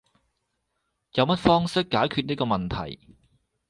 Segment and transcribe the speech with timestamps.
[1.13, 2.99] 有乜方式解決呢個問題？